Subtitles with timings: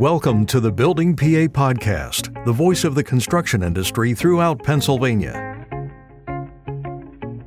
[0.00, 5.66] Welcome to the Building PA Podcast, the voice of the construction industry throughout Pennsylvania.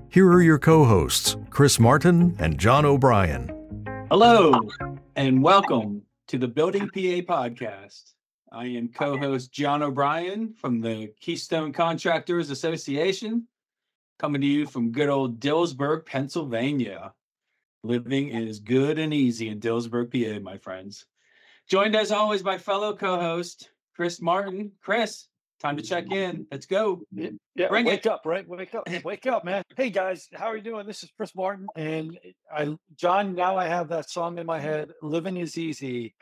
[0.10, 3.50] Here are your co hosts, Chris Martin and Jon O'Brien.
[4.12, 4.54] Hello,
[5.16, 8.12] and welcome to the Building PA Podcast.
[8.52, 13.48] I am co host Jon O'Brien from the Keystone Contractors Association,
[14.20, 17.16] coming to you from good old Dillsburg, Pennsylvania.
[17.84, 21.08] Living is good and easy in Dillsburg, PA, my friends.
[21.70, 24.72] Joined as always by fellow co-host Chris Martin.
[24.82, 25.28] Chris,
[25.62, 26.46] time to check in.
[26.52, 27.02] Let's go.
[27.12, 28.12] Yeah, yeah Bring wake it.
[28.12, 28.48] up, right?
[28.48, 29.64] Wake up, wake up, man.
[29.78, 30.86] Hey guys, how are you doing?
[30.86, 32.20] This is Chris Martin, and
[32.54, 33.34] I, Jon.
[33.34, 34.92] Now I have that song in my head.
[35.02, 36.16] Living is easy,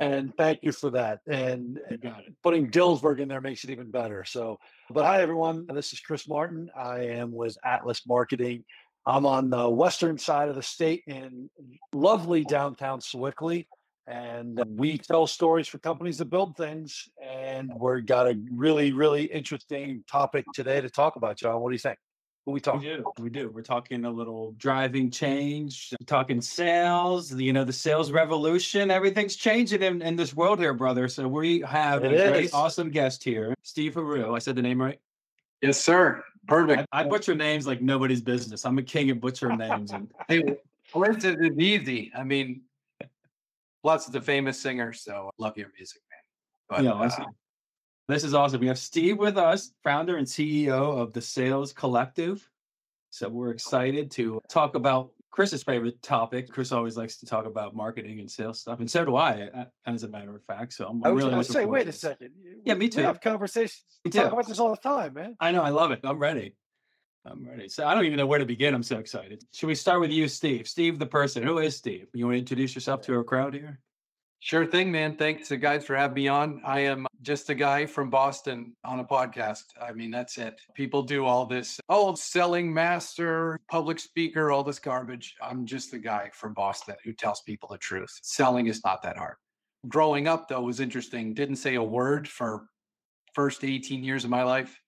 [0.00, 1.20] and thank you for that.
[1.28, 2.34] And You got it.
[2.42, 4.24] putting Dillsburg in there makes it even better.
[4.24, 4.58] So,
[4.90, 5.66] but hi everyone.
[5.72, 6.70] This is Chris Martin.
[6.76, 8.64] I am with Atlas Marketing.
[9.08, 11.48] I'm on the western side of the state in
[11.92, 13.68] lovely downtown Sewickley.
[14.06, 17.08] And we tell stories for companies that build things.
[17.20, 21.60] And we've got a really, really interesting topic today to talk about, Jon.
[21.60, 21.98] What do you think?
[22.44, 22.78] Who we talk?
[22.80, 23.12] We do.
[23.18, 23.50] We do.
[23.52, 28.92] We're talking a little driving change, talking sales, you know, the sales revolution.
[28.92, 31.08] Everything's changing in, in this world here, brother.
[31.08, 34.36] So we have It a great, awesome guest here, Steve Heroux.
[34.36, 35.00] I said the name right?
[35.60, 36.22] Yes, sir.
[36.46, 36.86] Perfect.
[36.92, 38.64] I, I butcher names like nobody's business.
[38.64, 39.90] I'm a king of butcher names.
[39.90, 40.44] And Hey,
[40.94, 42.12] listen, it's easy.
[42.16, 42.60] I mean,
[43.86, 46.18] plus it's a famous singer, so I love your music, man.
[46.68, 47.26] But Yeah, uh.
[48.08, 48.60] This is awesome.
[48.60, 52.48] We have Steve with us, founder and CEO of the Sales Collective.
[53.10, 56.50] So we're excited to talk about Chris's favorite topic.
[56.50, 59.50] Chris always likes to talk about marketing and sales stuff, and so do I,
[59.86, 60.72] as a matter of fact.
[60.72, 62.30] So I'm, I was really going to say, wait a second.
[62.64, 63.02] Yeah, me We too.
[63.02, 63.84] have conversations.
[64.04, 65.36] We Me talk about this all the time, man.
[65.38, 66.00] I know, I love it.
[66.02, 66.56] I'm ready.
[67.26, 67.68] I'm ready.
[67.68, 68.74] So I don't even know where to begin.
[68.74, 69.44] I'm so excited.
[69.52, 70.68] Should we start with you, Steve?
[70.68, 71.42] Steve, the person.
[71.42, 72.06] Who is Steve?
[72.14, 73.80] You want to introduce yourself to our crowd here?
[74.46, 75.16] sure thing, man.
[75.16, 76.60] Thanks, uh, guys, for having me on.
[76.64, 79.64] I am just a guy from Boston on a podcast.
[79.80, 80.60] I mean, that's it.
[80.74, 85.34] People do all this, oh, selling master, public speaker, all this garbage.
[85.42, 88.20] I'm just the guy from Boston who tells people the truth.
[88.22, 89.34] Selling is not that hard.
[89.88, 91.34] Growing up, though, was interesting.
[91.34, 92.66] Didn't say a word for
[93.34, 94.80] first 18 years of my life.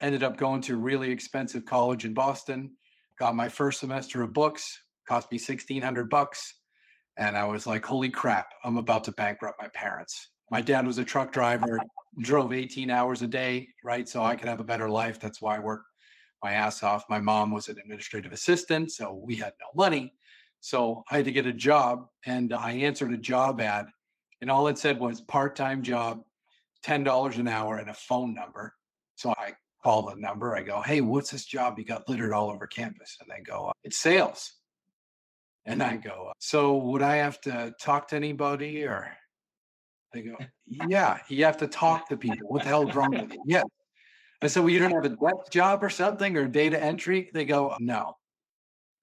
[0.00, 2.72] Ended up going to a really expensive college in Boston.
[3.18, 4.78] Got my first semester of books.
[5.08, 6.54] Cost me 1600 bucks.
[7.16, 10.30] And I was like, holy crap, I'm about to bankrupt my parents.
[10.50, 11.80] My dad was a truck driver,
[12.20, 14.08] drove 18 hours a day, right?
[14.08, 15.18] So I could have a better life.
[15.18, 15.86] That's why I worked
[16.42, 17.04] my ass off.
[17.08, 20.12] My mom was an administrative assistant, so we had no money.
[20.60, 23.86] So I had to get a job, and I answered a job ad,
[24.40, 26.22] and all it said was part time job,
[26.84, 28.74] $10 an hour, and a phone number.
[29.14, 29.54] So I
[29.86, 30.56] call the number.
[30.56, 33.18] I go, hey, what's this job you got littered all over campus?
[33.20, 34.52] And they go, it's sales.
[35.64, 39.08] And I go, so would I have to talk to anybody or
[40.12, 40.36] they go,
[40.88, 42.48] yeah, you have to talk to people.
[42.48, 43.42] What the hell's wrong with you?
[43.46, 43.62] Yeah.
[44.42, 47.30] I said, well, you don't have a desk job or something or data entry?
[47.32, 48.16] They go, no.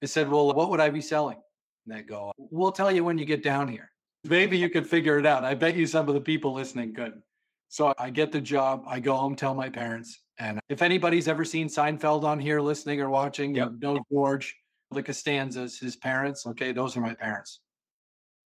[0.02, 1.38] I said, well, what would I be selling?
[1.86, 3.90] And they go, we'll tell you when you get down here.
[4.24, 5.44] Maybe you could figure it out.
[5.44, 7.22] I bet you some of the people listening could.
[7.70, 8.84] So I get the job.
[8.86, 10.20] I go home, tell my parents.
[10.38, 13.72] And if anybody's ever seen Seinfeld on here listening or watching, Yep.
[13.80, 14.56] knows George,
[14.90, 16.46] the Costanzas, his parents.
[16.46, 17.60] Okay, those are my parents.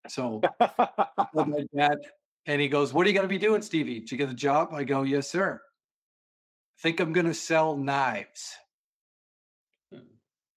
[0.07, 0.41] So
[1.33, 1.97] my dad,
[2.45, 3.99] and he goes, What are you going to be doing, Stevie?
[3.99, 4.69] Did you get a job?
[4.73, 5.59] I go, Yes, sir.
[6.79, 8.55] I think I'm going to sell knives.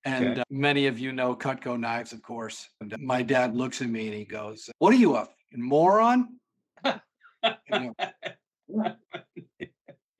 [0.04, 0.40] And Okay.
[0.40, 2.68] uh, many of you know Cutco knives, of course.
[2.80, 6.38] And uh, my dad looks at me and he goes, What are you, a moron?
[6.84, 7.00] I
[7.70, 7.94] go,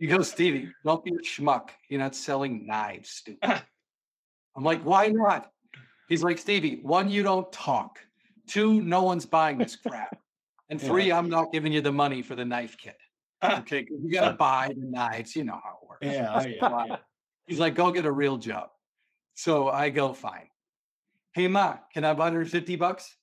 [0.03, 1.69] he goes, Stevie, don't be a schmuck.
[1.89, 3.63] You're not selling knives, stupid.
[4.57, 5.49] I'm like, why not?
[6.09, 8.01] He's like, Stevie, one, you don't talk.
[8.49, 10.19] Two, no one's buying this crap.
[10.69, 12.97] And three, I'm not giving you the money for the knife kit.
[13.45, 15.37] Okay, you gotta buy the knives.
[15.37, 16.07] You know how it works.
[16.07, 16.97] Yeah, yeah, yeah.
[17.47, 18.71] He's like, go get a real job.
[19.35, 20.49] So I go, fine.
[21.33, 23.17] Hey, Ma, can I have 150 bucks?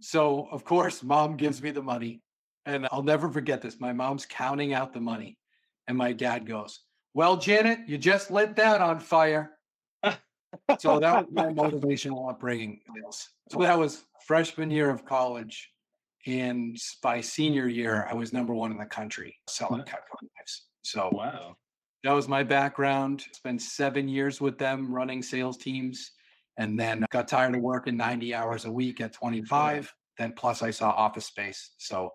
[0.00, 2.22] So, of course, mom gives me the money.
[2.64, 3.78] And I'll never forget this.
[3.78, 5.36] My mom's counting out the money.
[5.90, 6.78] And my dad goes,
[7.14, 9.50] Well, Janet, you just lit that on fire.
[10.78, 12.78] so that was my motivational upbringing.
[13.50, 15.68] So that was freshman year of college.
[16.28, 20.66] And by senior year, I was number one in the country selling Cutco knives.
[20.82, 21.56] So Wow.
[22.04, 23.24] that was my background.
[23.32, 26.12] Spent seven years with them running sales teams
[26.56, 29.92] and then got tired of working 90 hours a week at 25.
[30.18, 31.72] Then plus I saw office space.
[31.78, 32.10] So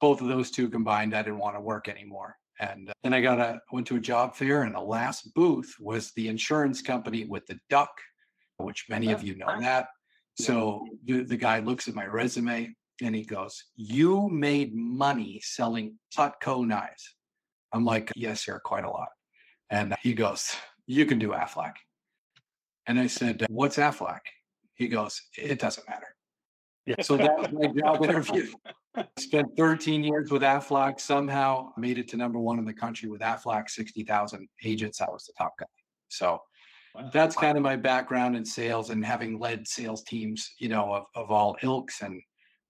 [0.00, 2.34] both of those two combined, I didn't want to work anymore.
[2.60, 6.12] And then I got a went to a job fair and the last booth was
[6.12, 7.90] the insurance company with the duck,
[8.56, 9.60] which many of you know uh-huh.
[9.60, 9.86] that.
[10.40, 15.98] So the, the guy looks at my resume And he goes, You made money selling
[16.16, 17.14] Cutco knives.
[17.72, 19.08] I'm like, Yes, sir, quite a lot.
[19.70, 20.54] And he goes,
[20.86, 21.74] You can do Aflac.
[22.86, 24.20] And I said, What's Aflac?
[24.74, 26.14] He goes, It doesn't matter.
[26.86, 27.02] Yeah.
[27.02, 28.46] So that was my job interview.
[29.18, 33.20] Spent 13 years with Aflac, somehow made it to number one in the country with
[33.20, 35.00] Aflac, 60,000 agents.
[35.00, 35.66] I was the top guy.
[36.08, 36.40] So
[36.94, 37.10] Wow.
[37.12, 41.04] that's kind of my background in sales and having led sales teams, you know, of,
[41.14, 42.02] of all ilks.
[42.02, 42.20] And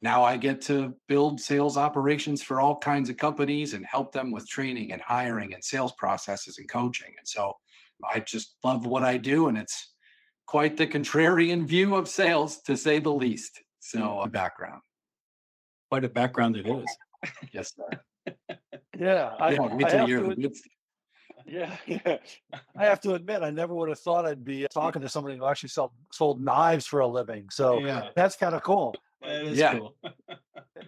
[0.03, 4.31] now I get to build sales operations for all kinds of companies and help them
[4.31, 7.13] with training and hiring and sales processes and coaching.
[7.17, 7.55] And so
[8.13, 9.49] I just love what I do.
[9.49, 9.95] And it's
[10.47, 13.63] quite the contrarian view of sales, to say the least.
[13.81, 14.83] So, a background.
[15.91, 16.97] Quite a background it is.
[17.53, 18.35] Yes, sir.
[18.99, 20.61] Yeah, I, yeah, me I have You're to the
[21.47, 22.19] yeah, yeah.
[22.77, 25.47] I have to admit, I never would have thought I'd be talking to somebody who
[25.47, 27.49] actually sold sold knives for a living.
[27.51, 28.95] So yeah, that's kind of cool.
[29.23, 29.79] that is Yeah.
[29.79, 29.97] cool.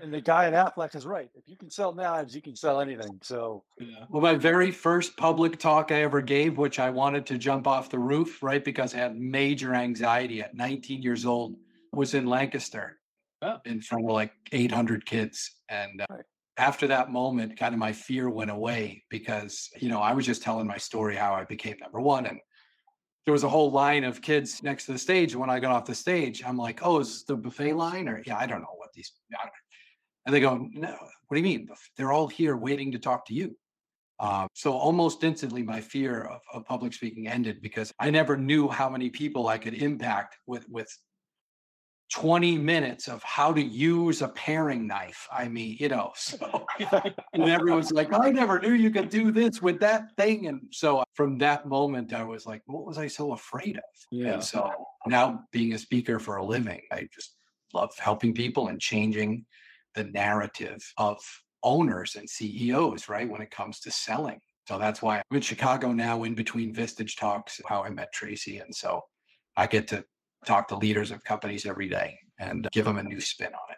[0.00, 1.28] And the guy at Aflac is right.
[1.34, 3.18] If you can sell knives, you can sell anything.
[3.22, 4.04] So Yeah.
[4.08, 7.90] Well, my very first public talk I ever gave, which I wanted to jump off
[7.90, 8.64] the roof, right?
[8.64, 11.56] Because I had major anxiety at 19 years old,
[11.92, 12.99] was in Lancaster
[13.42, 13.56] Oh.
[13.64, 15.56] in front of like 800 kids.
[15.68, 16.24] And uh, Right.
[16.58, 20.42] after that moment, kind of my fear went away because, you know, I was just
[20.42, 22.26] telling my story how I became number one.
[22.26, 22.38] And
[23.24, 25.34] there was a whole line of kids next to the stage.
[25.34, 28.08] When I got off the stage, I'm like, oh, is this the buffet line?
[28.08, 29.12] Or, yeah, I don't know what these,
[30.26, 30.90] and they go, no,
[31.28, 31.68] what do you mean?
[31.96, 33.56] They're all here waiting to talk to you.
[34.18, 38.68] Um, so almost instantly, my fear of, of public speaking ended because I never knew
[38.68, 40.94] how many people I could impact with with
[42.10, 45.28] 20 minutes of how to use a paring knife.
[45.32, 46.66] I mean, you know, so
[47.32, 50.48] and everyone's like, I never knew you could do this with that thing.
[50.48, 53.82] And so uh, from that moment, I was like, what was I so afraid of?
[54.10, 54.34] Yeah.
[54.34, 54.72] And so
[55.06, 57.36] now being a speaker for a living, I just
[57.72, 59.46] love helping people and changing
[59.94, 61.18] the narrative of
[61.62, 63.28] owners and CEOs, right?
[63.28, 64.40] When it comes to selling.
[64.66, 68.58] So that's why I'm in Chicago now in between Vistage talks, how I met Tracy.
[68.58, 69.02] And so
[69.56, 70.04] I get to
[70.46, 73.76] talk to leaders of companies every day and give them a new spin on it.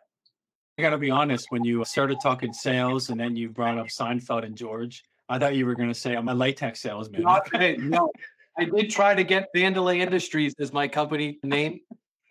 [0.79, 3.89] I got to be honest, when you started talking sales and then you brought up
[3.89, 7.23] Seinfeld and George, I thought you were going to say I'm a latex salesman.
[7.23, 8.11] Not, no,
[8.59, 11.81] I did try to get Vandelay Industries as my company name,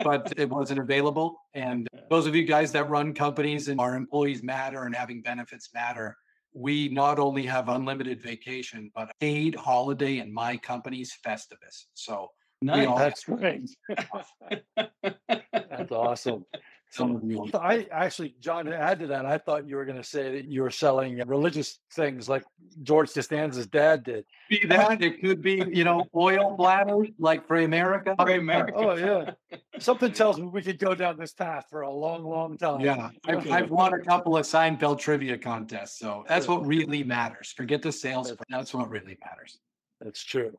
[0.04, 1.40] but it wasn't available.
[1.54, 5.70] And those of you guys that run companies and our employees matter and having benefits
[5.74, 6.18] matter,
[6.54, 11.86] we not only have unlimited vacation, but paid holiday in my company's Festivus.
[11.94, 12.30] So
[12.62, 12.88] nice.
[12.88, 13.70] all- that's great.
[15.54, 16.46] That's awesome.
[16.92, 19.98] some of you, I actually, Jon, to add to that, I thought you were going
[19.98, 22.44] to say that you were selling religious things like
[22.84, 24.26] George Costanza's dad did.
[24.50, 28.16] be that it could be, you know, oil bladders like for America.
[28.20, 28.74] For America.
[28.76, 29.32] Oh yeah,
[29.80, 32.82] something tells me we could go down this path for a long, long time.
[32.82, 37.54] Yeah, I've, I've won a couple of Seinfeld trivia contests, so that's what really matters.
[37.56, 39.58] Forget the sales, that's what really matters.
[40.02, 40.58] That's true.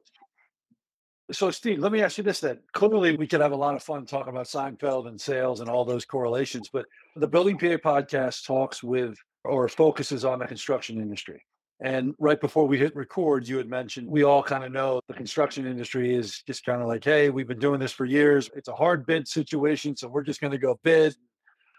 [1.30, 2.58] So, Steve, let me ask you this then.
[2.72, 5.84] Clearly, we could have a lot of fun talking about Seinfeld and sales and all
[5.84, 6.86] those correlations, but
[7.16, 11.42] the Building PA podcast talks with or focuses on the construction industry.
[11.80, 15.14] And right before we hit record, you had mentioned we all kind of know the
[15.14, 18.50] construction industry is just kind of like, hey, we've been doing this for years.
[18.54, 21.14] It's a hard bid situation, so we're just going to go bid.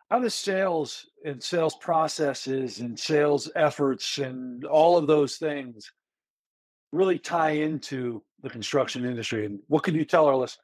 [0.09, 5.91] How does sales and sales processes and sales efforts and all of those things
[6.91, 9.45] really tie into the construction industry?
[9.45, 10.59] And what can you tell our listeners?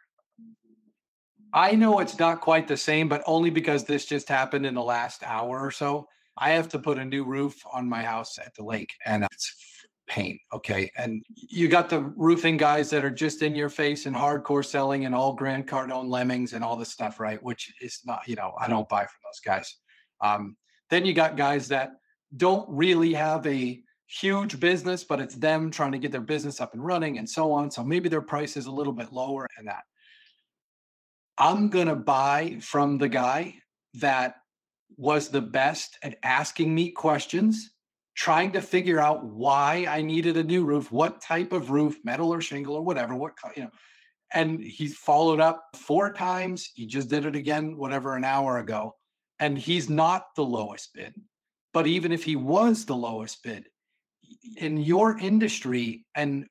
[1.51, 4.83] I know it's not quite the same, but only because this just happened in the
[4.83, 6.07] last hour or so.
[6.37, 9.55] I have to put a new roof on my house at the lake, and it's
[10.07, 10.37] pain.
[10.53, 10.91] Okay.
[10.97, 15.05] And you got the roofing guys that are just in your face and hardcore selling
[15.05, 17.41] and all Grant Cardone lemmings and all this stuff, right?
[17.41, 19.77] Which is not, you know, I don't buy from those guys.
[20.21, 20.57] Um,
[20.89, 21.91] then you got guys that
[22.35, 26.73] don't really have a huge business, but it's them trying to get their business up
[26.73, 27.69] and running and so on.
[27.69, 29.83] So maybe their price is a little bit lower and that.
[31.37, 33.55] I'm going to buy from the guy
[33.95, 34.35] that
[34.97, 37.71] was the best at asking me questions,
[38.15, 42.33] trying to figure out why I needed a new roof, what type of roof, metal
[42.33, 43.71] or shingle or whatever, what, you know.
[44.33, 46.69] And he followed up four times.
[46.75, 48.95] He just did it again, whatever, an hour ago.
[49.39, 51.13] And he's not the lowest bid.
[51.73, 53.67] But even if he was the lowest bid,
[54.57, 56.47] in your industry, and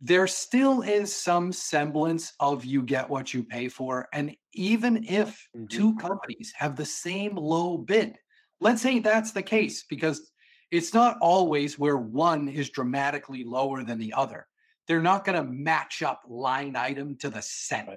[0.00, 4.08] there still is some semblance of you get what you pay for.
[4.12, 5.68] And even if Mhm.
[5.68, 8.16] two companies have the same low bid,
[8.60, 10.30] let's say that's the case, because
[10.70, 14.46] it's not always where one is dramatically lower than the other.
[14.86, 17.90] They're not going to match up line item to the cent.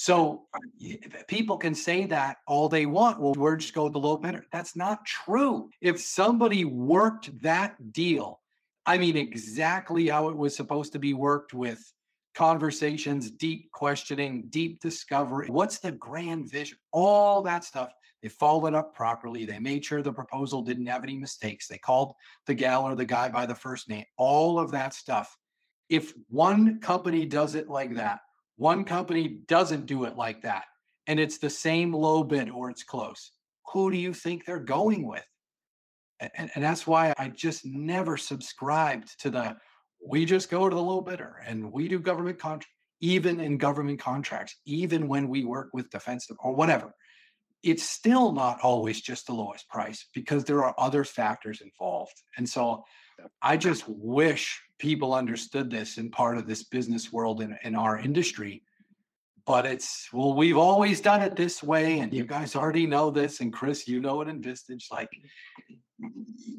[0.00, 0.46] So
[1.28, 3.20] people can say that all they want.
[3.20, 4.46] Well, we're just going the low bidder.
[4.50, 5.68] That's not true.
[5.82, 8.40] If somebody worked that deal,
[8.86, 11.84] I mean, exactly how it was supposed to be worked with
[12.34, 15.48] conversations, deep questioning, deep discovery.
[15.50, 16.78] What's the grand vision?
[16.92, 17.92] All that stuff.
[18.22, 19.44] They followed up properly.
[19.44, 21.68] They made sure the proposal didn't have any mistakes.
[21.68, 22.14] They called
[22.46, 24.06] the gal or the guy by the first name.
[24.16, 25.36] All of that stuff.
[25.90, 28.20] If one company does it like that,
[28.60, 30.64] one company doesn't do it like that,
[31.06, 33.32] and it's the same low bid or it's close,
[33.72, 35.24] who do you think they're going with?
[36.20, 39.56] And, and that's why I just never subscribed to the
[40.06, 42.68] we just go to the low bidder and we do government contracts,
[43.00, 46.92] even in government contracts, even when we work with defense or whatever.
[47.62, 52.22] It's still not always just the lowest price because there are other factors involved.
[52.36, 52.84] And so
[53.42, 57.98] I just wish people understood this in part of this business world in, in our
[57.98, 58.62] industry.
[59.46, 62.00] But it's, well, we've always done it this way.
[62.00, 63.40] And you guys already know this.
[63.40, 64.90] And Chris, you know it in Vistage.
[64.90, 65.10] Like,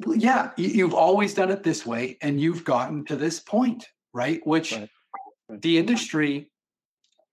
[0.07, 2.17] yeah, you've always done it this way.
[2.21, 4.45] And you've gotten to this point, right?
[4.45, 4.89] Which right.
[5.49, 5.61] Right.
[5.61, 6.49] the industry,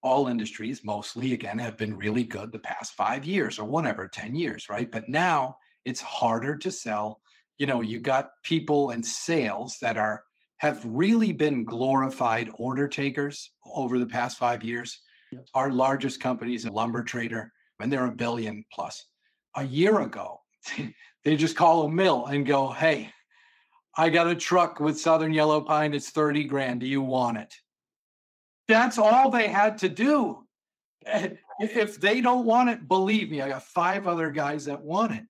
[0.03, 4.35] all industries mostly, again, have been really good the past five years or whatever, 10
[4.35, 4.91] years, right?
[4.91, 7.21] But now it's harder to sell
[7.59, 10.23] you know you got people in sales that are
[10.59, 15.01] have really been glorified order takers over the past five years.
[15.31, 15.43] Yes.
[15.53, 19.05] our largest company is a lumber trader and they're a billion plus.
[19.57, 20.41] A year ago
[21.25, 23.11] they just call a mill and go hey
[23.97, 27.55] i got a truck with southern yellow pine it's 30 grand do you want it?
[28.69, 30.45] That's all they had to do.
[31.61, 35.25] If they don't want it believe me i got five other guys that want it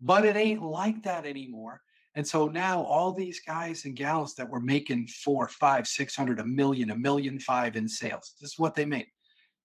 [0.00, 1.80] but it ain't like that anymore.
[2.14, 6.40] And so now all these guys and gals that were making four, five, six hundred,
[6.40, 9.06] a million, a million five in sales, this is what they made.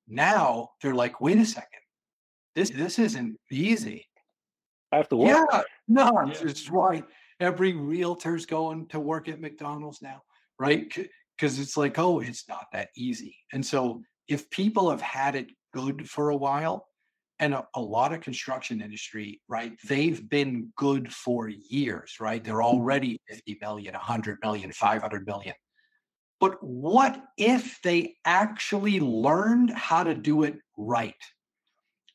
[0.07, 1.79] Now they're like, wait a second,
[2.55, 4.05] this this isn't easy.
[4.91, 5.47] I have to work.
[5.51, 6.33] Yeah, no, yeah.
[6.41, 7.05] it's right.
[7.39, 10.21] Every realtor's going to work at McDonald's now,
[10.59, 10.93] right?
[11.37, 13.37] Because it's like, oh, it's not that easy.
[13.53, 16.87] And so if people have had it good for a while,
[17.41, 19.73] and a, a, lot of construction industry, right?
[19.87, 22.41] They've been good for years, right?
[22.41, 22.77] They're mm-hmm.
[22.77, 25.55] already 50 million, 100 million, 500 million.
[26.39, 31.15] But what if they actually learned how to do it right?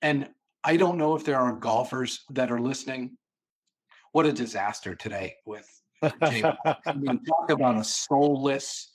[0.00, 0.28] And
[0.64, 3.18] I don't know if there are golfers that are listening.
[4.12, 5.68] What a disaster today with
[6.02, 8.92] I mean, talk about a soulless,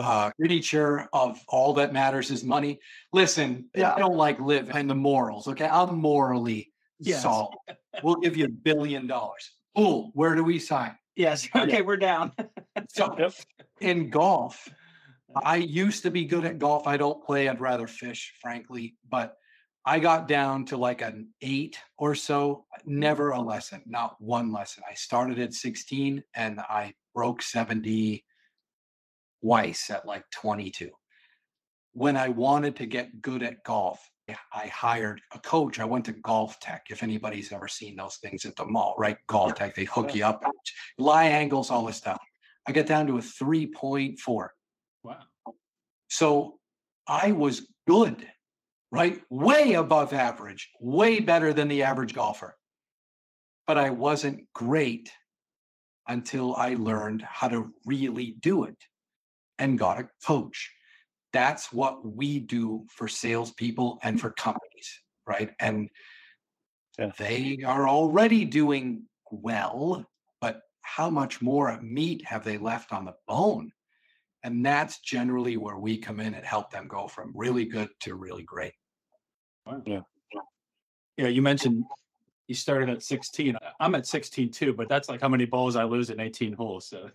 [0.00, 0.30] uh,
[0.62, 2.80] chair of all that matters is money.
[3.12, 3.94] Listen, yeah.
[3.94, 5.48] I don't like live in the morals.
[5.48, 7.22] Okay, I'm morally yes.
[7.22, 7.56] solid.
[8.02, 9.50] we'll give you a billion dollars.
[9.76, 10.96] Oh, where do we sign?
[11.16, 11.48] Yes.
[11.54, 11.80] Okay, yeah.
[11.80, 12.32] we're down.
[12.88, 13.32] so yep.
[13.80, 14.68] in golf,
[15.34, 16.86] I used to be good at golf.
[16.86, 17.48] I don't play.
[17.48, 18.96] I'd rather fish, frankly.
[19.08, 19.36] But
[19.84, 22.66] I got down to like an eight or so.
[22.84, 24.84] Never a lesson, not one lesson.
[24.88, 28.24] I started at 16 and I broke 70
[29.42, 30.90] twice at like 22.
[31.94, 35.78] When I wanted to get good at golf, eh, I hired a coach.
[35.78, 36.80] I went to GolfTec.
[36.90, 39.18] If anybody's ever seen those things at the mall, right?
[39.28, 40.42] GolfTec, they hook you up,
[40.98, 42.22] lie angles, all this stuff.
[42.66, 44.48] I get down to a 3.4.
[45.02, 45.18] Wow.
[46.08, 46.58] So
[47.06, 48.26] I was good,
[48.90, 49.20] right?
[49.28, 52.56] Way above average, way better than the average golfer.
[53.66, 55.10] But I wasn't great
[56.08, 58.76] until I learned how to really do it
[59.62, 60.72] and got a coach.
[61.32, 65.50] That's what we do for salespeople and for companies, right?
[65.60, 65.88] And
[66.98, 67.12] yeah.
[67.16, 70.04] they are already doing well,
[70.40, 73.70] but how much more meat have they left on the bone?
[74.42, 78.16] And that's generally where we come in and help them go from really good to
[78.16, 78.72] really great.
[79.86, 80.00] Yeah.
[81.16, 81.84] Yeah, you mentioned
[82.48, 83.56] you started at 16.
[83.80, 86.86] I'm at 16 too, but that's like how many balls I lose in 18 holes.
[86.86, 87.08] So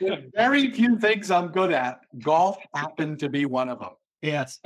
[0.34, 2.00] very few things I'm good at.
[2.18, 3.92] Golf happened to be one of them.
[4.20, 4.60] Yes.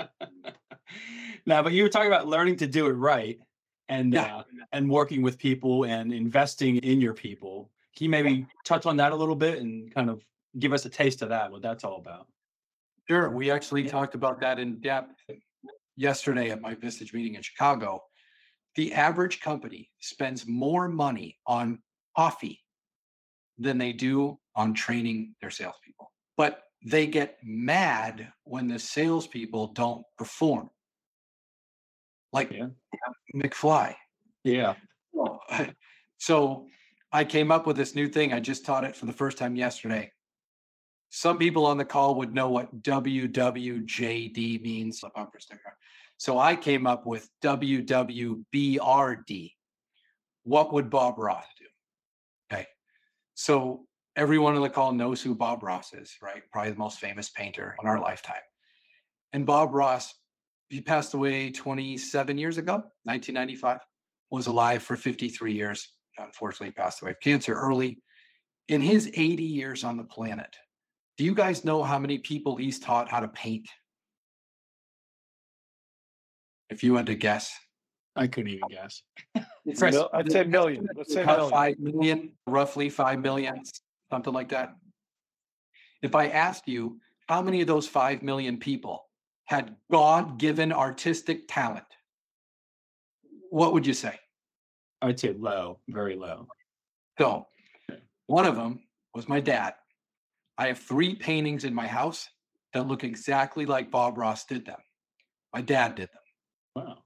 [1.46, 3.38] now, but you were talking about learning to do it right
[3.88, 4.36] and yeah.
[4.36, 4.42] uh,
[4.72, 7.70] and working with people and investing in your people.
[7.96, 10.22] Can you maybe touch on that a little bit and kind of
[10.58, 12.26] give us a taste of that, what that's all about?
[13.08, 13.28] Sure.
[13.28, 15.12] We actually talked about that in depth
[15.96, 18.02] yesterday at my Vistage meeting in Chicago
[18.74, 21.78] the average company spends more money on
[22.16, 22.60] coffee
[23.58, 26.10] than they do on training their salespeople.
[26.36, 30.70] But they get mad when the salespeople don't perform.
[32.32, 32.68] Like yeah.
[33.34, 33.94] McFly.
[34.44, 34.74] Yeah.
[35.16, 35.38] Oh,
[36.18, 36.66] so
[37.12, 38.32] I came up with this new thing.
[38.32, 40.10] I just taught it for the first time yesterday.
[41.10, 45.76] Some people on the call would know what WWJD means, the bumper sticker.
[46.22, 48.44] So I came up with WWBRD.
[50.44, 51.64] What would Bob Ross do?
[52.48, 52.68] Okay.
[53.34, 56.44] So everyone on the call knows who Bob Ross is, right?
[56.52, 58.36] Probably the most famous painter in our lifetime.
[59.32, 60.14] And Bob Ross,
[60.68, 63.80] he passed away 27 years ago, 1995,
[64.30, 65.88] was alive for 53 years.
[66.18, 67.98] Unfortunately, passed away of cancer early.
[68.68, 70.54] In his 80 years on the planet,
[71.18, 73.68] do you guys know how many people he's taught how to paint?
[76.72, 77.54] If you had to guess,
[78.16, 79.02] I couldn't even guess.
[79.66, 80.88] Mil- I'd say million.
[80.96, 81.50] Let's say million.
[81.50, 83.62] five million, roughly five million,
[84.10, 84.74] something like that.
[86.00, 86.98] If I asked you
[87.28, 89.04] how many of those five million people
[89.44, 91.84] had God given artistic talent,
[93.50, 94.18] what would you say?
[95.02, 96.48] I'd say low, very low.
[97.18, 97.46] So,
[98.28, 98.80] one of them
[99.14, 99.74] was my dad.
[100.56, 102.30] I have three paintings in my house
[102.72, 104.80] that look exactly like Bob Ross did them.
[105.52, 106.21] My dad did them.
[106.74, 106.98] Wow.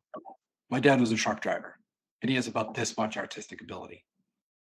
[0.70, 1.76] My dad was a truck driver
[2.23, 4.04] and he has about this much artistic ability.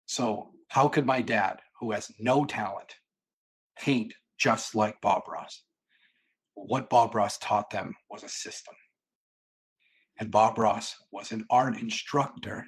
[0.07, 2.97] So, how could my dad, who has no talent,
[3.79, 5.63] paint just like Bob Ross?
[6.55, 8.75] What Bob Ross taught them was a system.
[10.19, 12.65] And Bob Ross was an art instructor,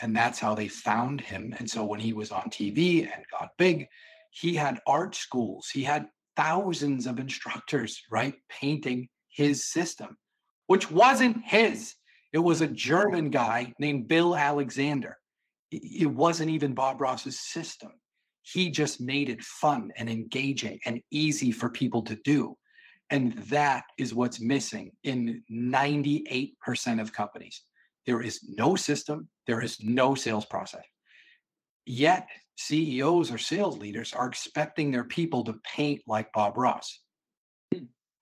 [0.00, 1.54] and that's how they found him.
[1.58, 3.86] And so, when he was on TV and got big,
[4.30, 10.16] he had art schools, he had thousands of instructors, right, painting his system,
[10.70, 11.96] which wasn't his.
[12.32, 15.18] It was a German guy named Bill Alexander.
[15.72, 17.90] It wasn't even Bob Ross's system.
[18.42, 22.56] He just made it fun and engaging and easy for people to do.
[23.10, 27.62] And that is what's missing in 98% of companies.
[28.06, 30.84] There is no system, there is no sales process.
[31.84, 37.00] Yet, CEOs or sales leaders are expecting their people to paint like Bob Ross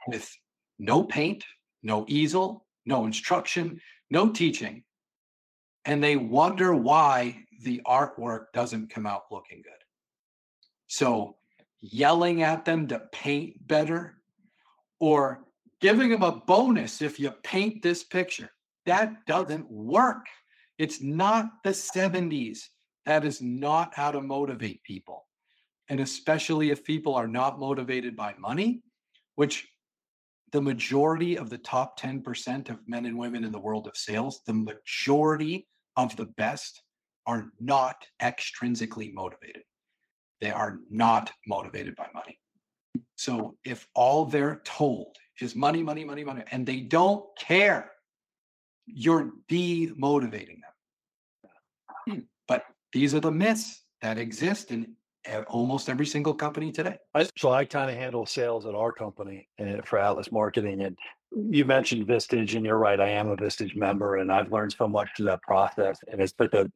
[0.06, 0.34] with
[0.78, 1.44] no paint,
[1.82, 3.80] no easel, no instruction,
[4.10, 4.84] no teaching.
[5.84, 9.72] And they wonder why the artwork doesn't come out looking good.
[10.86, 11.36] So,
[11.80, 14.18] yelling at them to paint better
[14.98, 15.44] or
[15.80, 18.50] giving them a bonus if you paint this picture,
[18.86, 20.26] that doesn't work.
[20.78, 22.60] It's not the 70s.
[23.06, 25.26] That is not how to motivate people.
[25.88, 28.82] And especially if people are not motivated by money,
[29.36, 29.68] which
[30.52, 34.40] the majority of the top 10% of men and women in the world of sales,
[34.46, 36.82] the majority of the best
[37.26, 39.62] are not extrinsically motivated.
[40.40, 42.38] They are not motivated by money.
[43.16, 47.90] So if all they're told is money, money, money, money, and they don't care,
[48.86, 51.50] you're demotivating them.
[52.06, 54.94] Hmm, but these are the myths that exist in
[55.28, 56.96] e- almost every single company today.
[57.14, 60.82] I, so I kind of handle sales at our company and for Atlas Marketing.
[60.82, 60.96] And
[61.50, 63.00] you mentioned Vistage, and you're right.
[63.00, 65.98] I am a Vistage member, and I've learned so much through that process.
[66.10, 66.70] And it's such a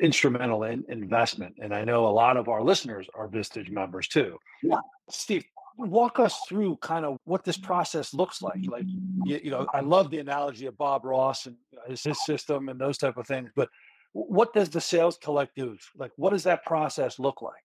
[0.00, 1.54] instrumental in, investment.
[1.62, 4.38] And I know a lot of our listeners are Vistage members too.
[4.62, 4.80] Yeah.
[5.10, 5.44] Steve,
[5.76, 8.60] walk us through kind of what this process looks like.
[8.66, 8.84] Like,
[9.24, 12.80] you, you know, I love the analogy of Bob Ross and his, his system and
[12.80, 13.50] those type of things.
[13.54, 13.68] But
[14.12, 16.12] what does the sales collective like?
[16.16, 17.62] What does that process look like?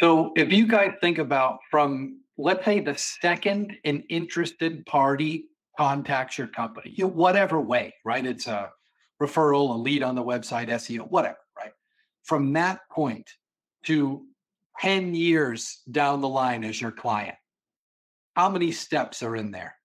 [0.00, 5.46] So if you guys think about from let's say the second an interested party
[5.78, 8.24] contacts your company, you know, whatever way, right?
[8.24, 8.70] It's a
[9.22, 11.72] referral, a lead on the website, SEO, whatever, right?
[12.24, 13.30] From that point
[13.84, 14.26] to
[14.80, 17.36] 10 years down the line as your client,
[18.34, 19.76] how many steps are in there?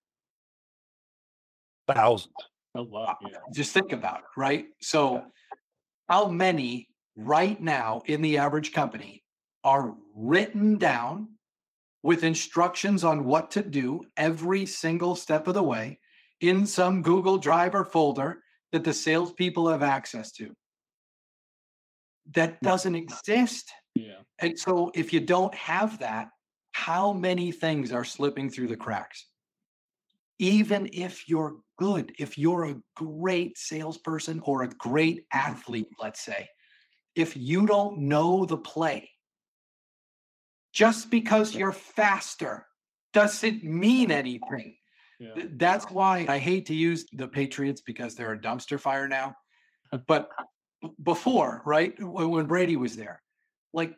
[1.86, 2.34] Thousands.
[2.74, 3.18] A lot.
[3.24, 3.38] Uh, yeah.
[3.52, 4.66] Just think about it, right?
[4.80, 5.24] So,
[6.08, 9.22] how many right now in the average company
[9.64, 11.28] are written down
[12.02, 15.98] with instructions on what to do every single step of the way
[16.40, 18.42] in some Google Drive or folder
[18.72, 20.54] that the salespeople have access to?
[22.34, 23.72] That doesn't exist.
[23.94, 24.20] Yeah.
[24.38, 26.28] And so, if you don't have that,
[26.72, 29.26] how many things are slipping through the cracks?
[30.38, 36.48] Even if you're good, if you're a great salesperson or a great athlete, let's say,
[37.16, 39.10] if you don't know the play,
[40.72, 42.66] just because you're faster
[43.12, 44.76] doesn't mean anything.
[45.18, 45.44] Yeah.
[45.52, 49.34] That's why I hate to use the Patriots because they're a dumpster fire now.
[50.06, 50.30] But
[51.02, 53.20] before, right, when Brady was there,
[53.72, 53.96] like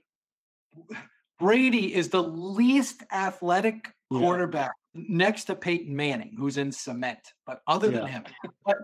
[1.38, 4.18] Brady is the least athletic Yeah.
[4.18, 7.20] quarterback next to Peyton Manning, who's in cement.
[7.46, 8.24] But other than him,
[8.64, 8.78] but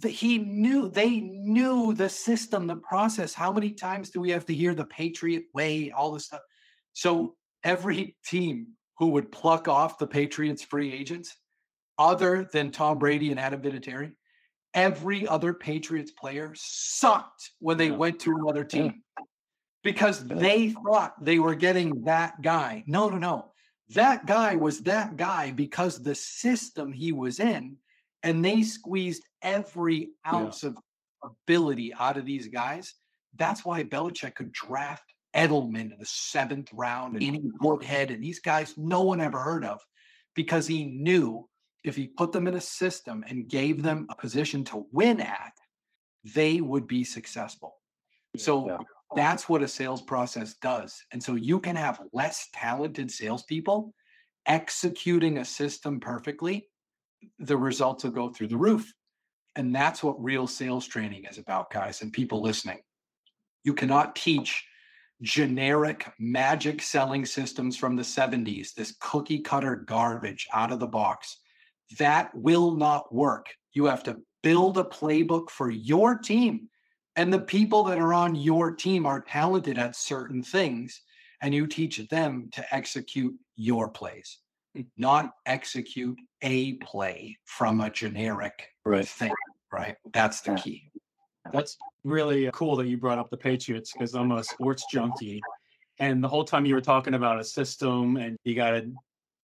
[0.00, 3.32] the, he knew they knew the system, the process.
[3.34, 6.40] How many times do we have to hear the Patriot way, all this stuff?
[6.96, 11.36] So every team who would pluck off the Patriots free agents,
[11.98, 14.12] other than Tom Brady and Adam Vinatieri,
[14.72, 17.96] every other Patriots player sucked when they Yeah.
[17.96, 19.02] went to another team
[19.82, 22.82] because they thought they were getting that guy.
[22.86, 23.52] No, no, no.
[23.90, 27.76] That guy was that guy because the system he was in,
[28.22, 30.78] and they squeezed every ounce of
[31.22, 32.94] ability out of these guys.
[33.34, 38.40] That's why Belichick could draft Edelman in the seventh round and Andy Woodhead and these
[38.40, 39.80] guys no one ever heard of
[40.34, 41.48] because he knew
[41.84, 45.52] if he put them in a system and gave them a position to win at,
[46.24, 47.76] they would be successful.
[48.36, 48.78] So Yeah.
[49.14, 51.04] that's what a sales process does.
[51.12, 53.94] And so you can have less talented salespeople
[54.46, 56.68] executing a system perfectly,
[57.38, 58.92] the results will go through the roof.
[59.56, 62.80] And that's what real sales training is about, guys, and people listening.
[63.64, 64.64] You cannot teach
[65.22, 71.38] generic magic selling systems from the 70s, this cookie cutter garbage out of the box.
[71.98, 73.46] That will not work.
[73.72, 76.68] You have to build a playbook for your team.
[77.16, 81.00] And the people that are on your team are talented at certain things,
[81.40, 84.38] and you teach them to execute your plays,
[84.98, 89.08] not execute a play from a generic Right.
[89.08, 89.32] thing,
[89.72, 89.96] right?
[90.12, 90.85] That's the key.
[91.52, 95.40] That's really cool that you brought up the Patriots because I'm a sports junkie.
[95.98, 98.92] And the whole time you were talking about a system and you got to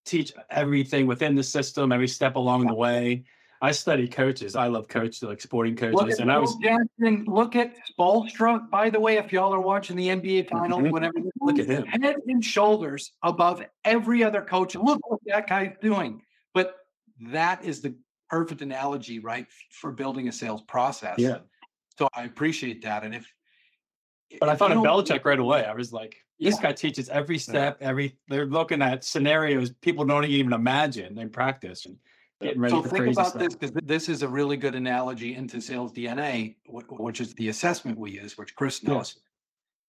[0.04, 3.24] teach everything within the system, every step along the way.
[3.62, 4.56] I study coaches.
[4.56, 6.18] I love coaches, like sporting coaches.
[6.18, 7.24] And I was, Jackson.
[7.28, 8.68] Look at Spoelstra.
[8.68, 10.90] By the way, if y'all are watching the NBA finals, Mhm.
[10.90, 11.86] whenever Look at him.
[11.86, 14.74] head and shoulders above every other coach.
[14.74, 16.22] Look what that guy's doing.
[16.52, 16.74] But
[17.30, 17.94] that is the
[18.28, 21.18] perfect analogy, right, for building a sales process.
[21.18, 21.38] yeah.
[21.98, 23.04] So I appreciate that.
[23.04, 23.26] And if
[24.40, 25.64] But I if thought of Belichick right away.
[25.64, 26.62] I was like, this Yeah.
[26.62, 31.86] guy teaches every step, every, they're looking at scenarios people don't even imagine in practice
[31.86, 31.96] and
[32.40, 33.42] getting ready so for think crazy about stuff.
[33.42, 37.98] this because this is a really good analogy into sales DNA, which is the assessment
[37.98, 38.94] we use, which Chris Yeah.
[38.94, 39.18] knows.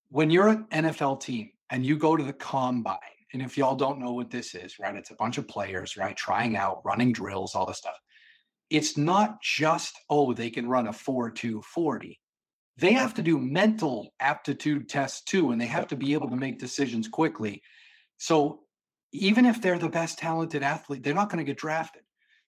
[0.09, 2.99] When you're an NFL team and you go to the combine,
[3.33, 6.15] and if y'all don't know what this is, right, it's a bunch of players, right,
[6.15, 7.97] trying out, running drills, all this stuff.
[8.73, 12.19] It's not just, oh, they can run a 4 2 40.
[12.77, 13.39] They have to mm-hmm.
[13.39, 17.61] do mental aptitude tests too, and they have to be able to make decisions quickly.
[18.17, 18.61] So
[19.11, 22.01] even if they're the best talented athlete, they're not going to get drafted.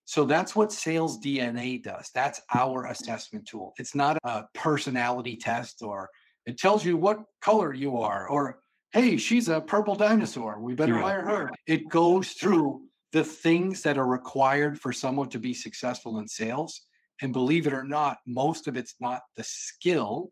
[0.06, 2.10] So that's what sales DNA does.
[2.14, 3.74] That's our assessment tool.
[3.78, 6.10] It's not a personality test or
[6.48, 8.60] it tells you what color you are or
[8.94, 10.60] hey, she's a purple dinosaur.
[10.60, 11.02] We better Yeah.
[11.02, 11.52] hire her.
[11.68, 16.82] It goes through the things that are required for someone to be successful in sales.
[17.22, 20.32] And believe it or not, most of it's not the skill,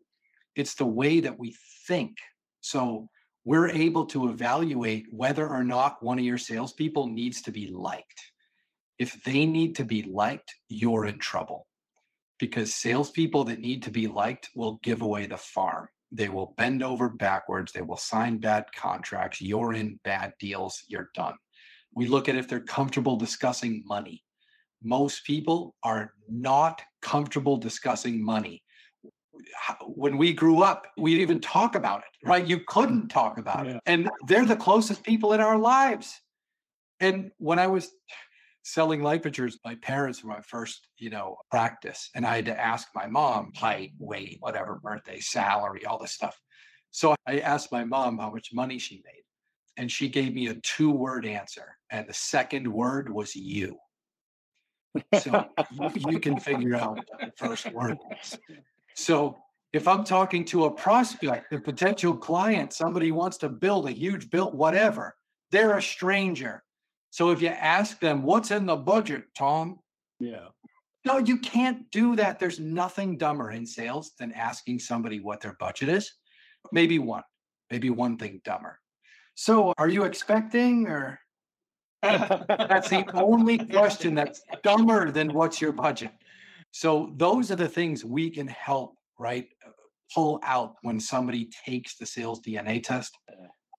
[0.54, 1.56] it's the way that we
[1.88, 2.18] think.
[2.60, 3.08] So
[3.42, 8.20] we're able to evaluate whether or not one of your salespeople needs to be liked.
[8.98, 11.66] If they need to be liked, you're in trouble
[12.38, 15.88] because salespeople that need to be liked will give away the farm.
[16.12, 17.72] They will bend over backwards.
[17.72, 19.40] They will sign bad contracts.
[19.40, 20.82] You're in bad deals.
[20.86, 21.36] You're done.
[21.94, 24.22] We look at if they're comfortable discussing money.
[24.82, 28.62] Most people are not comfortable discussing money.
[29.86, 32.46] When we grew up, we'd even talk about it, right?
[32.46, 33.10] You couldn't mm.
[33.10, 33.76] talk about Yeah.
[33.76, 33.80] it.
[33.86, 36.20] And they're the closest people in our lives.
[37.00, 37.90] And when I was
[38.62, 42.10] selling life insurance, my parents were my first, you know, practice.
[42.14, 46.38] And I had to ask my mom height, weight, whatever, birthday, salary, all this stuff.
[46.90, 49.24] So I asked my mom how much money she made.
[49.76, 51.76] And she gave me a two word answer.
[51.90, 53.78] And the second word was you.
[55.20, 58.38] So you, you can figure out what the first word was.
[58.94, 59.36] So
[59.72, 64.30] if I'm talking to a prospect, a potential client, somebody wants to build a huge
[64.30, 65.16] build, whatever,
[65.50, 66.62] they're a stranger.
[67.10, 69.80] So if you ask them, what's in the budget, Tom?
[70.20, 70.46] Yeah.
[71.04, 72.38] No, you can't do that.
[72.38, 76.12] There's nothing dumber in sales than asking somebody what their budget is.
[76.72, 77.24] Maybe one,
[77.70, 78.78] maybe one thing dumber.
[79.34, 81.20] So are you expecting or
[82.04, 86.10] that's the only question that's dumber than what's your budget.
[86.70, 89.48] So those are the things we can help, right?
[89.66, 89.70] Uh,
[90.14, 93.16] pull out when somebody takes the sales DNA test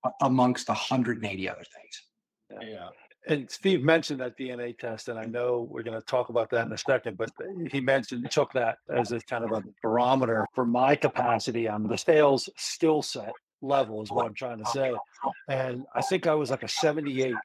[0.03, 2.67] a- amongst 180 other things.
[2.67, 2.89] Yeah.
[3.27, 6.65] And Steve mentioned that DNA test, and I know we're going to talk about that
[6.65, 10.47] in a second, but uh, he mentioned took that as a kind of a barometer
[10.53, 13.33] for my capacity on the sales skill set
[13.65, 14.93] level, is what I'm trying to say.
[15.49, 17.36] And I think I was like a 78.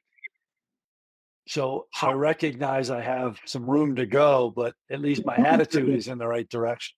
[1.47, 6.07] So I recognize I have some room to go, but at least my attitude is
[6.07, 6.95] in the right direction.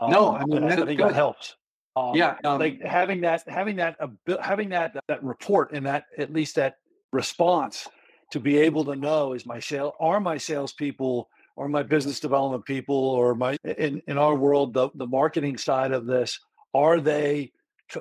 [0.00, 1.56] No, Um, I mean, I think that helps.
[1.94, 3.96] Um, yeah, um, like having that, having that,
[4.40, 6.76] having that that report and that at least that
[7.12, 7.86] response
[8.32, 12.64] to be able to know is my sale are my salespeople or my business development
[12.64, 16.40] people or my in in our world the the marketing side of this
[16.72, 17.52] are they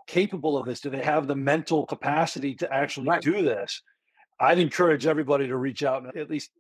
[0.08, 0.82] capable of this?
[0.82, 3.22] Do they have the mental capacity to actually right.
[3.22, 3.82] do this?
[4.40, 6.52] I'd encourage everybody to reach out and at least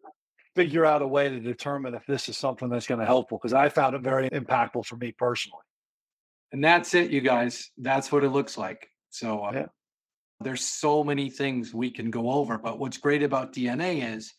[0.55, 3.53] figure out a way to determine if this is something that's going to helpful because
[3.53, 5.63] I found it very impactful for me personally.
[6.51, 7.71] And that's it, you guys.
[7.77, 8.89] That's what it looks like.
[9.09, 9.65] So uh, yeah.
[10.41, 12.57] there's so many things we can go over.
[12.57, 14.33] But what's great about DNA is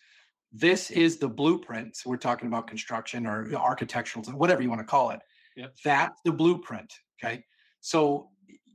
[0.52, 1.96] this is the blueprint.
[1.96, 5.20] So we're talking about construction or architectural, whatever you want to call it.
[5.56, 5.74] Yep.
[5.84, 6.92] That's the blueprint.
[7.22, 7.44] Okay.
[7.80, 8.28] So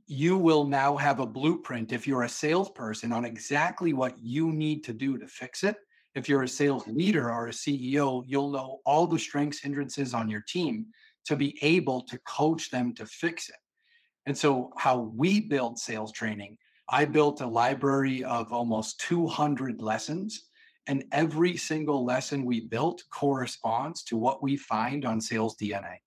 [0.08, 4.82] you will now have a blueprint if you're a salesperson on exactly what you need
[4.84, 5.76] to do to fix it.
[6.14, 10.30] If you're a sales leader or a CEO, you'll know all the strengths, hindrances on
[10.30, 10.86] your team
[11.26, 13.56] to be able to coach them to fix it.
[14.24, 16.56] And so, how we build sales training,
[16.88, 20.48] I built a library of almost 200 lessons,
[20.86, 25.98] and every single lesson we built corresponds to what we find on sales DNA.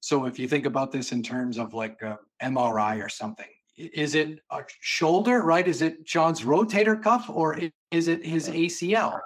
[0.00, 4.14] So if you think about this in terms of like a MRI or something, is
[4.14, 5.66] it a shoulder, right?
[5.66, 7.58] Is it Jon's rotator cuff or
[7.90, 9.20] is it his ACL?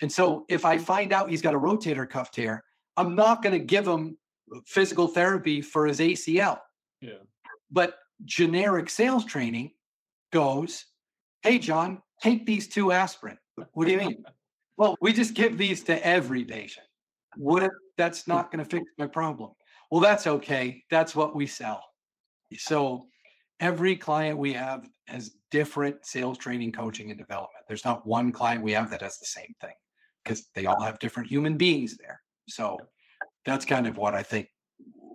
[0.00, 0.84] And so if I mm-hmm.
[0.84, 2.64] find out he's got a rotator cuff tear,
[2.96, 4.16] I'm not going to give him
[4.54, 6.58] uh, physical therapy for his ACL.
[7.00, 7.12] Yeah.
[7.70, 9.70] But generic sales training
[10.32, 10.86] goes,
[11.42, 13.38] hey, Jon, take these two aspirin.
[13.72, 14.24] What do you mean?
[14.76, 16.86] well, we just give these to every patient.
[17.36, 19.52] What if that's not going to fix my problem?
[19.92, 20.82] Well, that's okay.
[20.90, 21.84] That's what we sell.
[22.56, 23.08] So
[23.60, 27.66] every client we have has different sales training, coaching, and development.
[27.68, 29.74] There's not one client we have that does the same thing
[30.24, 32.22] because they all have different human beings there.
[32.48, 32.78] So
[33.44, 34.48] that's kind of what I think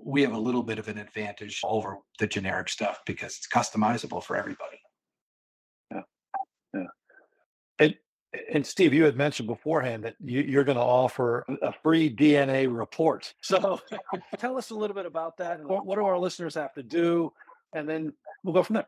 [0.06, 4.24] we have a little bit of an advantage over the generic stuff because it's customizable
[4.24, 4.80] for everybody.
[5.90, 6.02] Yeah.
[6.76, 6.84] Yeah.
[7.80, 7.98] It,
[8.54, 12.68] and Steve, you had mentioned beforehand that you, are going to offer a free DNA
[12.74, 13.34] report.
[13.42, 13.80] So
[14.38, 15.64] tell us a little bit about that.
[15.64, 17.32] What, what do our listeners have to do?
[17.74, 18.14] And then
[18.44, 18.88] we'll go from there.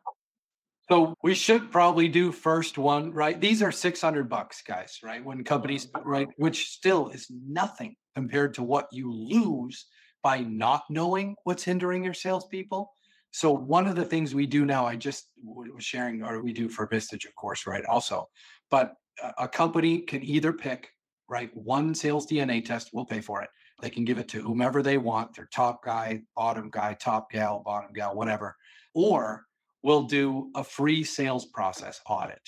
[0.90, 3.40] So we should probably do first one, right?
[3.40, 5.24] These are 600 bucks, guys, right?
[5.24, 9.86] When companies, right, which still is nothing compared to what you lose
[10.24, 12.92] by not knowing what's hindering your salespeople.
[13.32, 16.68] So one of the things we do now, I just was sharing, or we do
[16.68, 17.86] for Vistage, of course, right?
[17.86, 18.28] Also,
[18.72, 18.96] but
[19.38, 20.90] a company can either pick
[21.28, 23.50] right one sales DNA test, we'll pay for it.
[23.82, 27.62] They can give it to whomever they want, their top guy, bottom guy, top gal,
[27.64, 28.56] bottom gal, whatever,
[28.94, 29.46] or
[29.84, 32.42] we'll do a free sales process audit.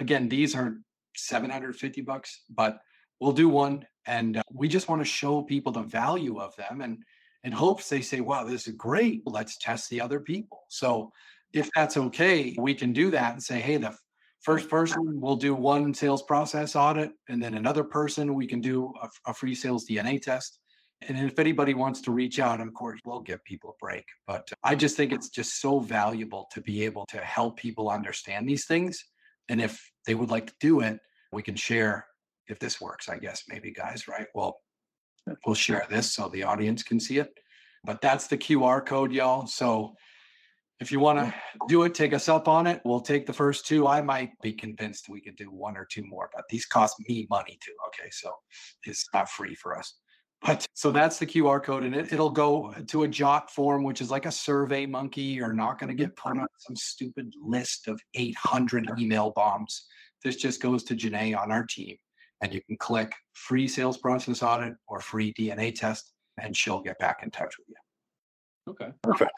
[0.00, 0.78] Again, these are
[1.14, 2.80] 750 bucks, but
[3.20, 6.80] we'll do one and uh, we just want to show people the value of them
[6.80, 6.98] and
[7.44, 9.22] in hopes they say, wow, this is great.
[9.26, 10.62] Let's test the other people.
[10.68, 11.12] So
[11.52, 13.94] if that's okay, we can do that and say, hey, the
[14.42, 18.92] First person, we'll do one sales process audit, and then another person, we can do
[19.00, 20.58] a, a free sales DNA test.
[21.08, 24.04] And if anybody wants to reach out, of course, we'll give people a break.
[24.26, 28.48] But I just think it's just so valuable to be able to help people understand
[28.48, 29.04] these things.
[29.48, 30.98] And if they would like to do it,
[31.32, 32.06] we can share
[32.48, 34.26] if this works, I guess, maybe, guys, right?
[34.34, 34.58] Well,
[35.46, 37.32] we'll share this so the audience can see it.
[37.84, 39.46] But that's the QR code, y'all.
[39.46, 39.94] So
[40.82, 41.32] if you want to
[41.68, 42.82] do it, take us up on it.
[42.84, 43.86] We'll take the first two.
[43.86, 47.26] I might be convinced we could do one or two more, but these cost me
[47.30, 47.72] money too.
[47.88, 48.10] Okay.
[48.10, 48.32] So
[48.84, 49.94] it's not free for us.
[50.44, 54.00] But so that's the QR code, and it, it'll go to a jot form, which
[54.00, 55.22] is like a survey monkey.
[55.22, 59.86] You're not going to get put on some stupid list of 800 email bombs.
[60.24, 61.96] This just goes to Janae on our team,
[62.40, 66.98] and you can click free sales process audit or free DNA test, and she'll get
[66.98, 68.72] back in touch with you.
[68.72, 68.90] Okay.
[69.04, 69.30] Perfect.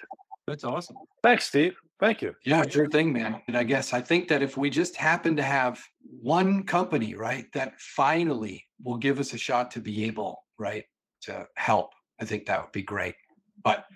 [0.46, 0.96] That's awesome.
[1.22, 1.74] Thanks, Steve.
[2.00, 2.34] Thank you.
[2.44, 3.40] Yeah, sure thing, man.
[3.48, 5.80] And I guess I think that if we just happen to have
[6.20, 10.84] one company, right, that finally will give us a shot to be able, right,
[11.22, 13.14] to help, I think that would be great.
[13.62, 13.86] But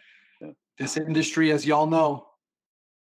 [0.79, 2.27] this industry, as y'all know,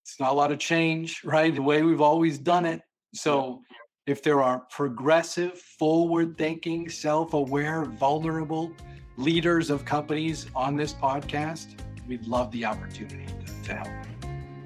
[0.04, 1.54] it's not a lot of change, right?
[1.54, 2.82] The way we've always done it.
[3.16, 3.62] So
[4.06, 8.72] if there are progressive, forward thinking, self aware, vulnerable
[9.18, 13.88] leaders of companies on this podcast, we'd love the opportunity to, to help.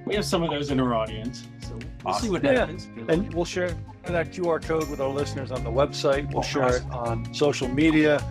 [0.05, 2.25] We have some of those in our audience, so we'll awesome.
[2.25, 2.53] see what yeah.
[2.53, 2.87] happens.
[3.07, 3.75] And we'll share
[4.05, 6.33] that QR code with our listeners on the website.
[6.33, 8.23] We'll share it on social media.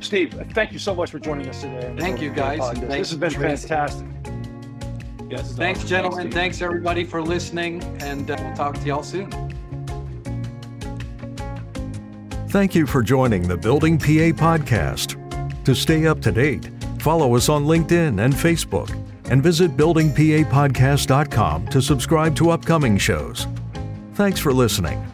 [0.00, 1.94] Steve, thank you so much for joining us today.
[1.98, 2.60] Thank you, guys.
[2.80, 4.06] This has been fantastic.
[5.28, 5.88] Yes, thanks, awesome.
[5.88, 6.22] gentlemen.
[6.22, 9.30] Thanks, thanks, everybody, for listening, and uh, we'll talk to y'all soon.
[12.48, 15.16] Thank you for joining the Building PA podcast.
[15.64, 16.70] To stay up to date,
[17.02, 18.90] follow us on LinkedIn and Facebook
[19.30, 23.46] and visit buildingpapodcast.com to subscribe to upcoming shows.
[24.14, 25.04] Thanks for listening.